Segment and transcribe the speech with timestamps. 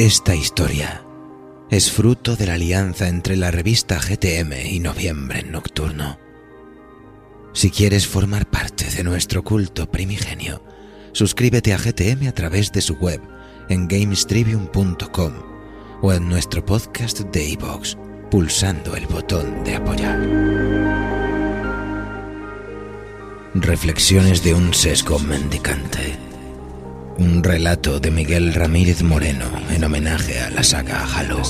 [0.00, 1.04] Esta historia
[1.68, 6.18] es fruto de la alianza entre la revista GTM y Noviembre Nocturno.
[7.52, 10.64] Si quieres formar parte de nuestro culto primigenio,
[11.12, 13.20] suscríbete a GTM a través de su web
[13.68, 15.32] en gamestribium.com
[16.00, 17.98] o en nuestro podcast de iVoox
[18.30, 20.18] pulsando el botón de apoyar.
[23.52, 26.29] Reflexiones de un sesgo mendicante
[27.20, 31.42] un relato de Miguel Ramírez Moreno en homenaje a la saga Halo.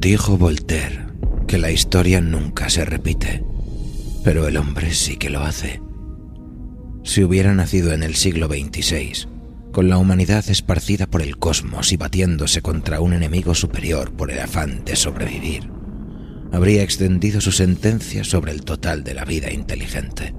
[0.00, 1.08] Dijo Voltaire
[1.46, 3.44] que la historia nunca se repite,
[4.24, 5.82] pero el hombre sí que lo hace.
[7.04, 9.28] Si hubiera nacido en el siglo XXVI,
[9.72, 14.38] con la humanidad esparcida por el cosmos y batiéndose contra un enemigo superior por el
[14.38, 15.70] afán de sobrevivir,
[16.50, 20.34] habría extendido su sentencia sobre el total de la vida inteligente.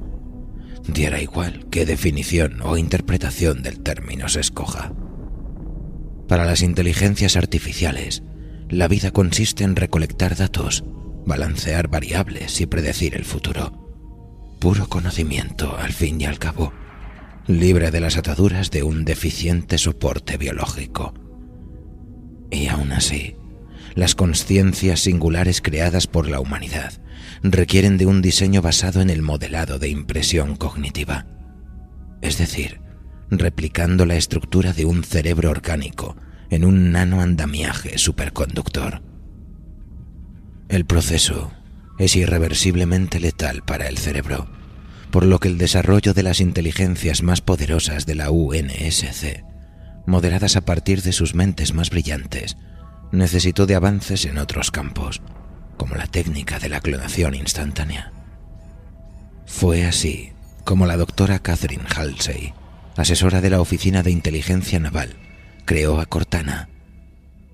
[0.87, 4.91] Diera igual qué definición o interpretación del término se escoja.
[6.27, 8.23] Para las inteligencias artificiales,
[8.71, 10.85] la vida consiste en recolectar datos,
[11.25, 13.73] balancear variables y predecir el futuro.
[14.59, 16.71] Puro conocimiento, al fin y al cabo,
[17.47, 21.13] libre de las ataduras de un deficiente soporte biológico.
[22.49, 23.35] Y aún así,
[23.93, 26.93] las conciencias singulares creadas por la humanidad
[27.43, 31.27] requieren de un diseño basado en el modelado de impresión cognitiva,
[32.21, 32.79] es decir,
[33.29, 36.15] replicando la estructura de un cerebro orgánico
[36.51, 39.01] en un nano andamiaje superconductor.
[40.69, 41.51] El proceso
[41.97, 44.47] es irreversiblemente letal para el cerebro,
[45.11, 49.43] por lo que el desarrollo de las inteligencias más poderosas de la UNSC,
[50.05, 52.57] moderadas a partir de sus mentes más brillantes,
[53.11, 55.21] necesitó de avances en otros campos,
[55.77, 58.11] como la técnica de la clonación instantánea.
[59.45, 60.33] Fue así
[60.65, 62.53] como la doctora Catherine Halsey,
[62.97, 65.15] asesora de la Oficina de Inteligencia Naval,
[65.65, 66.69] creó a Cortana.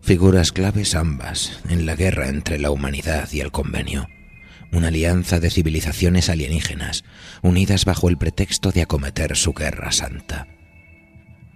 [0.02, 4.08] Figuras claves ambas en la guerra entre la humanidad y el convenio.
[4.72, 7.04] Una alianza de civilizaciones alienígenas
[7.42, 10.48] unidas bajo el pretexto de acometer su guerra santa.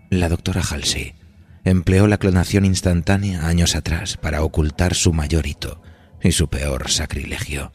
[0.10, 1.16] La doctora Halsey
[1.64, 5.82] empleó la clonación instantánea años atrás para ocultar su mayor hito
[6.22, 7.72] y su peor sacrilegio,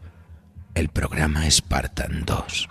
[0.75, 2.69] el programa Spartan 2.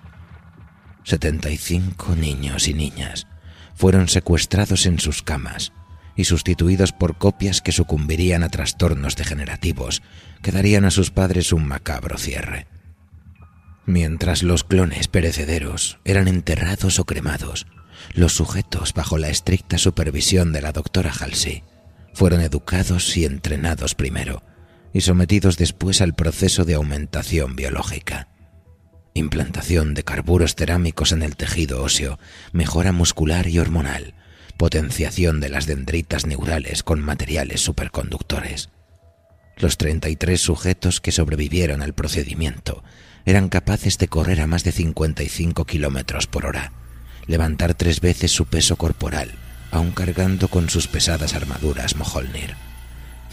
[1.04, 3.28] 75 niños y niñas
[3.76, 5.72] fueron secuestrados en sus camas
[6.16, 10.02] y sustituidos por copias que sucumbirían a trastornos degenerativos
[10.42, 12.68] que darían a sus padres un macabro cierre.
[13.86, 17.68] Mientras los clones perecederos eran enterrados o cremados,
[18.14, 21.64] los sujetos, bajo la estricta supervisión de la doctora Halsey,
[22.14, 24.42] fueron educados y entrenados primero
[24.94, 28.30] y sometidos después al proceso de aumentación biológica.
[29.14, 32.18] Implantación de carburos cerámicos en el tejido óseo,
[32.54, 34.14] mejora muscular y hormonal,
[34.58, 38.70] potenciación de las dendritas neurales con materiales superconductores.
[39.58, 42.84] Los 33 sujetos que sobrevivieron al procedimiento
[43.26, 46.74] eran capaces de correr a más de 55 kilómetros por hora,
[47.28, 49.32] levantar tres veces su peso corporal,
[49.72, 52.56] aun cargando con sus pesadas armaduras Mjolnir,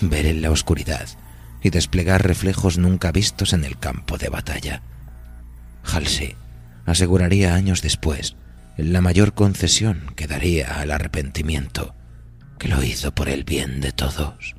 [0.01, 1.09] ver en la oscuridad
[1.63, 4.83] y desplegar reflejos nunca vistos en el campo de batalla.
[5.85, 6.37] Halsey
[6.87, 8.37] aseguraría años después
[8.77, 11.95] la mayor concesión que daría al arrepentimiento,
[12.59, 14.55] que lo hizo por el bien de todos,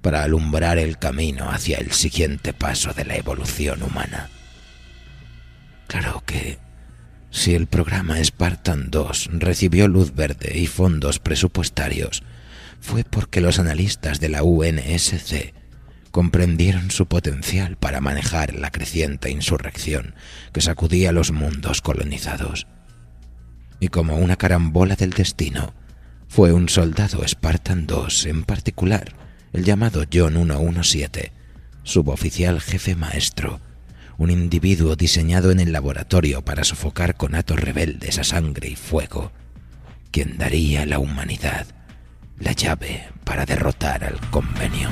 [0.00, 4.30] para alumbrar el camino hacia el siguiente paso de la evolución humana.
[5.86, 6.58] Claro que
[7.30, 12.22] si el programa Spartan 2 recibió luz verde y fondos presupuestarios,
[12.80, 15.52] fue porque los analistas de la UNSC
[16.10, 20.14] comprendieron su potencial para manejar la creciente insurrección
[20.52, 22.66] que sacudía los mundos colonizados
[23.80, 25.74] y como una carambola del destino,
[26.28, 29.14] fue un soldado Spartan 2 en particular,
[29.52, 31.32] el llamado John 117,
[31.82, 33.60] suboficial jefe maestro,
[34.18, 39.32] un individuo diseñado en el laboratorio para sofocar con atos rebeldes a sangre y fuego,
[40.10, 41.66] quien daría a la humanidad
[42.38, 44.90] la llave para derrotar al convenio.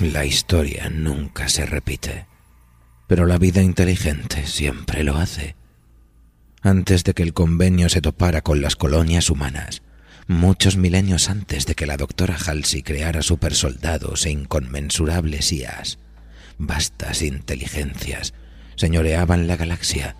[0.00, 2.26] La historia nunca se repite,
[3.12, 5.54] pero la vida inteligente siempre lo hace.
[6.62, 9.82] Antes de que el convenio se topara con las colonias humanas,
[10.28, 15.98] muchos milenios antes de que la doctora Halsey creara supersoldados e inconmensurables IAs,
[16.56, 18.32] vastas inteligencias
[18.76, 20.16] señoreaban la galaxia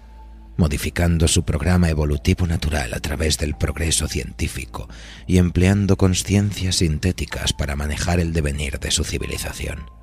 [0.59, 4.87] modificando su programa evolutivo natural a través del progreso científico
[5.27, 10.02] y empleando conciencias sintéticas para manejar el devenir de su civilización.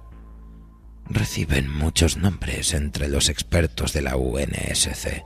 [1.10, 5.24] Reciben muchos nombres entre los expertos de la UNSC.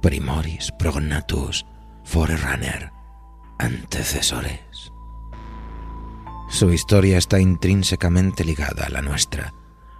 [0.00, 1.66] Primoris, Prognatus,
[2.04, 2.90] Forerunner,
[3.58, 4.60] antecesores.
[6.48, 9.52] Su historia está intrínsecamente ligada a la nuestra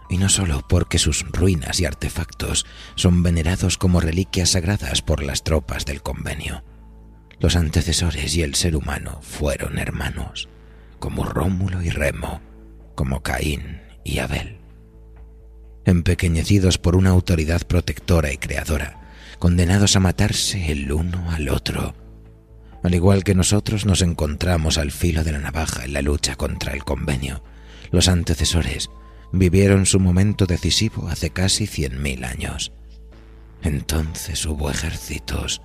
[0.08, 2.64] y no solo porque sus ruinas y artefactos
[2.94, 6.64] son venerados como reliquias sagradas por las tropas del convenio.
[7.38, 10.48] Los antecesores y el ser humano fueron hermanos,
[10.98, 12.40] como Rómulo y Remo,
[12.94, 14.55] como Caín y Abel.
[15.86, 19.00] Empequeñecidos por una autoridad protectora y creadora,
[19.38, 21.94] condenados a matarse el uno al otro.
[22.82, 26.72] Al igual que nosotros nos encontramos al filo de la navaja en la lucha contra
[26.72, 27.42] el convenio,
[27.92, 28.90] los antecesores
[29.32, 32.72] vivieron su momento decisivo hace casi cien mil años.
[33.62, 35.62] Entonces hubo ejércitos,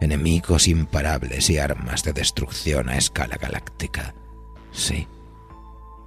[0.00, 4.14] enemigos imparables y armas de destrucción a escala galáctica.
[4.72, 5.08] Sí,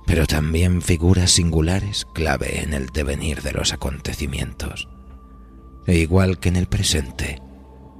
[0.07, 4.87] pero también figuras singulares clave en el devenir de los acontecimientos.
[5.85, 7.41] E igual que en el presente,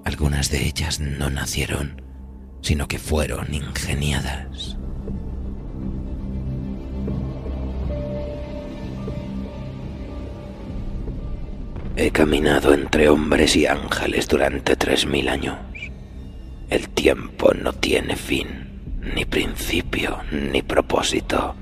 [0.06, 2.02] algunas de ellas no nacieron,
[2.62, 4.78] sino que fueron ingeniadas.
[11.98, 15.58] He caminado entre hombres y ángeles durante tres mil años.
[16.70, 21.56] El tiempo no tiene fin, ni principio, ni propósito.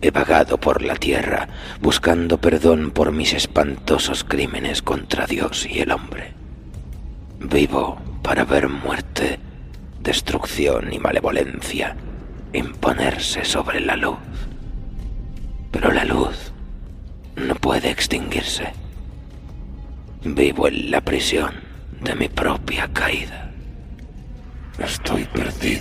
[0.00, 1.48] He vagado por la tierra
[1.80, 6.34] buscando perdón por mis espantosos crímenes contra Dios y el hombre.
[7.40, 9.38] Vivo para ver muerte,
[10.00, 11.96] destrucción y malevolencia
[12.52, 14.18] imponerse sobre la luz.
[15.70, 16.52] Pero la luz
[17.36, 18.72] no puede extinguirse.
[20.24, 21.54] Vivo en la prisión
[22.00, 23.50] de mi propia caída.
[24.78, 25.77] Estoy perdido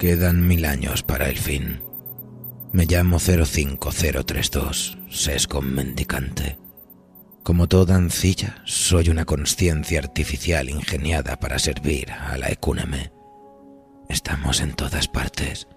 [0.00, 1.82] Quedan mil años para el fin.
[2.72, 6.56] Me llamo 05032, sesgo mendicante.
[7.42, 13.12] Como toda ancilla, soy una conciencia artificial ingeniada para servir a la ecúneme.
[14.08, 15.68] Estamos en todas partes,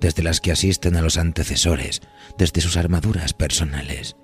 [0.00, 2.02] desde las que asisten a los antecesores,
[2.36, 4.16] desde sus armaduras personales,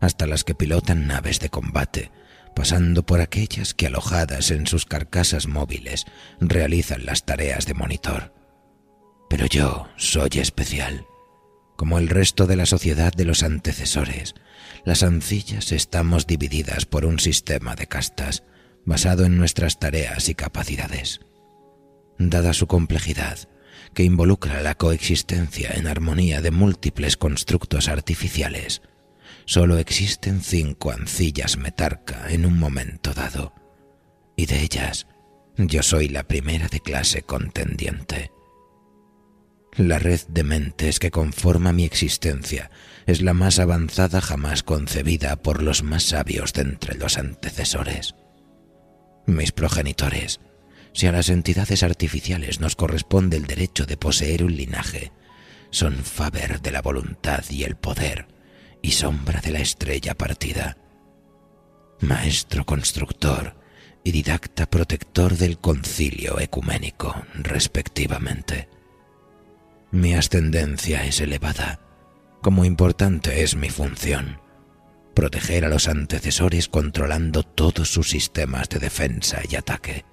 [0.00, 2.12] hasta las que pilotan naves de combate,
[2.54, 6.04] pasando por aquellas que alojadas en sus carcasas móviles
[6.38, 8.41] realizan las tareas de monitor.
[9.32, 11.06] Pero yo soy especial.
[11.76, 14.34] Como el resto de la sociedad de los antecesores,
[14.84, 18.42] las ancillas estamos divididas por un sistema de castas
[18.84, 21.20] basado en nuestras tareas y capacidades.
[22.18, 23.38] Dada su complejidad,
[23.94, 28.82] que involucra la coexistencia en armonía de múltiples constructos artificiales,
[29.46, 33.54] solo existen cinco ancillas metarca en un momento dado,
[34.36, 35.06] y de ellas
[35.56, 38.30] yo soy la primera de clase contendiente.
[39.76, 42.70] La red de mentes que conforma mi existencia
[43.06, 48.14] es la más avanzada jamás concebida por los más sabios de entre los antecesores.
[49.26, 50.40] Mis progenitores,
[50.92, 55.10] si a las entidades artificiales nos corresponde el derecho de poseer un linaje,
[55.70, 58.28] son Faber de la voluntad y el poder
[58.82, 60.76] y sombra de la estrella partida.
[62.00, 63.56] Maestro constructor
[64.04, 68.68] y didacta protector del concilio ecuménico, respectivamente.
[69.92, 71.78] Mi ascendencia es elevada,
[72.40, 74.40] como importante es mi función,
[75.14, 80.06] proteger a los antecesores controlando todos sus sistemas de defensa y ataque.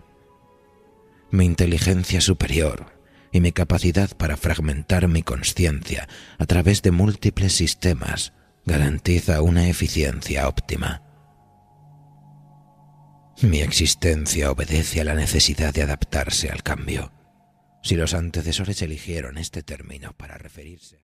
[1.31, 2.99] Mi inteligencia superior
[3.31, 8.33] y mi capacidad para fragmentar mi conciencia a través de múltiples sistemas
[8.65, 11.03] garantiza una eficiencia óptima.
[13.41, 17.13] Mi existencia obedece a la necesidad de adaptarse al cambio
[17.81, 21.03] si los antecesores eligieron este término para referirse.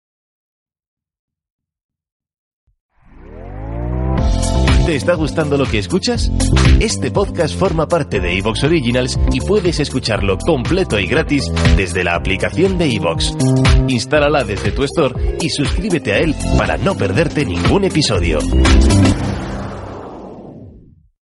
[4.86, 6.32] ¿Te está gustando lo que escuchas?
[6.80, 12.14] Este podcast forma parte de Evox Originals y puedes escucharlo completo y gratis desde la
[12.14, 13.36] aplicación de Evox.
[13.88, 18.38] Instálala desde tu store y suscríbete a él para no perderte ningún episodio.